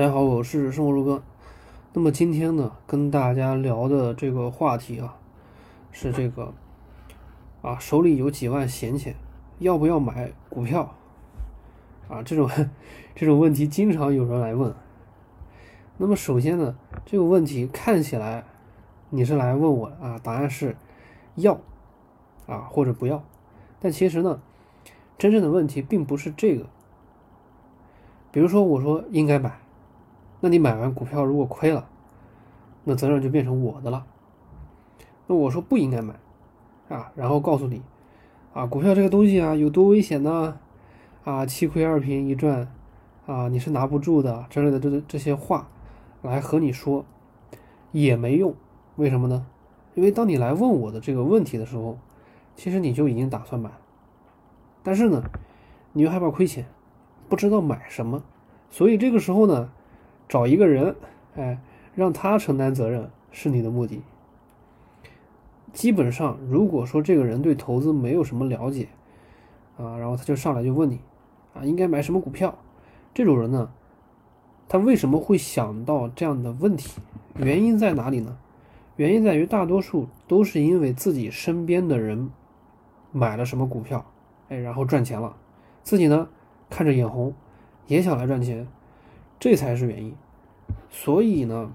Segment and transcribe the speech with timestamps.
[0.00, 1.22] 大家好，我是生活如歌。
[1.92, 5.18] 那么今天呢，跟大家聊的这个话题啊，
[5.92, 6.54] 是这个
[7.60, 9.14] 啊，手里有几万闲钱，
[9.58, 10.94] 要不要买股票？
[12.08, 12.48] 啊，这种
[13.14, 14.74] 这种问题经常有人来问。
[15.98, 16.74] 那么首先呢，
[17.04, 18.46] 这个问题看起来
[19.10, 20.78] 你是来问我啊，答案是
[21.34, 21.60] 要
[22.46, 23.22] 啊或者不要，
[23.78, 24.40] 但其实呢，
[25.18, 26.64] 真正的问题并不是这个。
[28.32, 29.60] 比如说我说应该买。
[30.40, 31.86] 那你买完股票如果亏了，
[32.84, 34.06] 那责任就变成我的了。
[35.26, 36.14] 那我说不应该买，
[36.88, 37.82] 啊，然后告诉你，
[38.54, 40.58] 啊，股票这个东西啊有多危险呢？
[41.24, 42.72] 啊，七亏二平一赚，
[43.26, 45.68] 啊，你是拿不住的之类的这这些话，
[46.22, 47.04] 来和你说
[47.92, 48.54] 也没用。
[48.96, 49.44] 为什么呢？
[49.94, 51.98] 因为当你来问我的这个问题的时候，
[52.56, 53.70] 其实你就已经打算买，
[54.82, 55.22] 但是呢，
[55.92, 56.64] 你又害怕亏钱，
[57.28, 58.22] 不知道买什么，
[58.70, 59.70] 所以这个时候呢。
[60.30, 60.94] 找一个人，
[61.34, 61.58] 哎，
[61.96, 64.00] 让他承担责任是你的目的。
[65.72, 68.86] 基本上，如果说这个人对投资没有什么了解，
[69.76, 71.00] 啊，然后他就上来就问你，
[71.52, 72.56] 啊，应该买什么股票？
[73.12, 73.72] 这种人呢，
[74.68, 77.00] 他为什么会想到这样的问题？
[77.36, 78.38] 原因在哪里呢？
[78.94, 82.30] 原因在于大多数都是因为自己身边的人
[83.10, 84.06] 买了什么股票，
[84.48, 85.34] 哎，然后赚钱了，
[85.82, 86.28] 自己呢
[86.68, 87.34] 看着眼红，
[87.88, 88.68] 也想来赚钱。
[89.40, 90.14] 这才是原因，
[90.90, 91.72] 所以呢，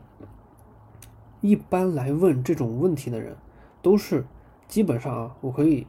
[1.41, 3.35] 一般来问这种问题的人，
[3.81, 4.23] 都是
[4.67, 5.87] 基本上啊，我可以，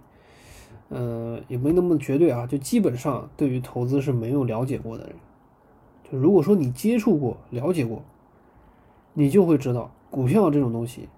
[0.88, 5.14] 呃，也没那么绝对啊，就基本上对于投资是没有了解过的人。
[6.10, 8.02] 就如果说你接触过、了解过，
[9.12, 11.10] 你就会知道股票这种东西，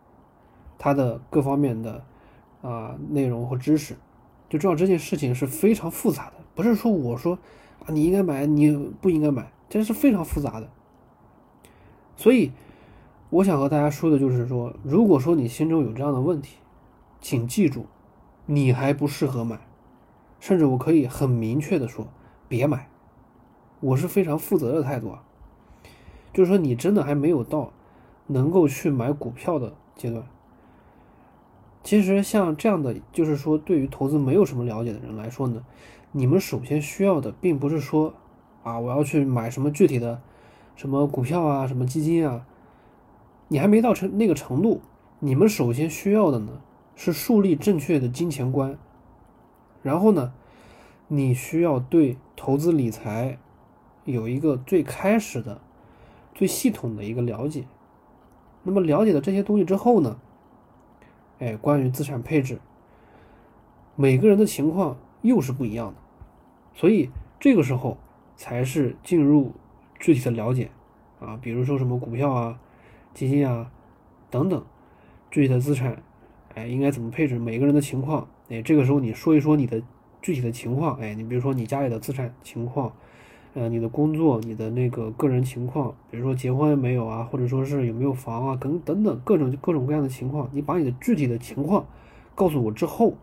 [0.77, 2.03] 它的各方面的
[2.63, 3.95] 啊内容和知识，
[4.49, 7.39] 就知道这件事情是非常复杂的，不是说我说
[7.87, 9.53] 啊你应该买，你不应该买。
[9.69, 10.71] 这是非常复杂的，
[12.17, 12.53] 所以
[13.29, 16.57] 我想和大家说的就是说，如果说你心中有这样的问题，
[17.21, 17.85] 请记住，
[18.47, 19.61] 你还不适合买，
[20.41, 22.09] 甚至我可以很明确的说，
[22.49, 22.89] 别买。
[23.81, 25.23] 我是非常负责的态度啊，
[26.33, 27.71] 就是说你真的还没有到
[28.29, 30.25] 能够去买股票的阶段。
[31.85, 35.63] 其实像这样的，就是说对于投资没有什么了解的人来说呢，
[36.13, 38.15] 你们首先需要的并不是说。
[38.69, 40.21] 啊，我要去买什么具体的，
[40.77, 42.47] 什么股票啊，什么基金啊？
[43.49, 44.83] 你还没到成那个程度，
[45.21, 46.61] 你们首先需要的呢
[46.95, 48.77] 是树立正确的金钱观，
[49.83, 50.35] 然后呢，
[51.07, 53.39] 你需要对投资理财
[54.05, 55.63] 有一个最开始的、
[56.35, 57.65] 最系统的一个了解。
[58.63, 60.19] 那么了解了这些东西之后呢，
[61.39, 62.61] 哎，关于资产配置，
[63.97, 65.95] 每个人的情况又是不一样的，
[66.75, 67.09] 所以
[67.41, 67.97] 这个时候。
[68.39, 69.53] 才是进入
[69.99, 70.71] 具体的了解
[71.21, 72.61] 啊，比如说什么股票啊、
[73.13, 73.71] 基金啊
[74.31, 74.65] 等等，
[75.29, 76.01] 具体的资产，
[76.55, 77.37] 哎，应该怎么配置？
[77.37, 79.83] 每个人的情况，哎，这个时候你说一说你的
[80.23, 82.93] 具体的情况，哎，你比如说你家里的资产情况，
[83.55, 91.85] 呃，你的工作、你的那个个人情况，比如说结婚没有啊，或者说是有没有房啊，等等等各种各种各样的情况，你把你的具体的情况
[92.37, 93.15] 告诉我之后，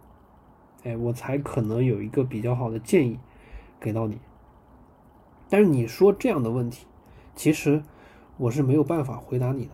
[0.84, 3.18] 哎，我才可能有一个比较好的建议
[3.80, 4.18] 给到你。
[5.50, 6.86] 但是你说这样的问题，
[7.36, 7.84] 其实
[8.38, 9.72] 我是没有办法回答你的，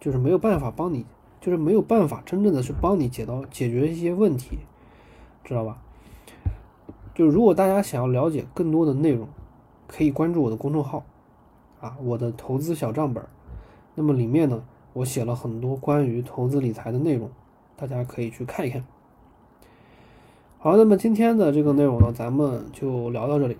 [0.00, 1.04] 就是没有办法帮你，
[1.40, 4.58] 就是没有办法真正的去帮你解到解决一些问题，
[5.44, 5.78] 知道吧？
[7.14, 9.28] 就如果大家想要了解更多的内容，
[9.86, 11.04] 可以关注我的公众号，
[11.80, 13.22] 啊，我的投资小账本，
[13.94, 17.30] 那么里面呢，我写了很多关于投资理财的内容，
[17.76, 18.82] 大家可以去看一看。
[20.58, 23.58] 好，那么今天的这个内容呢，咱们就聊到这里。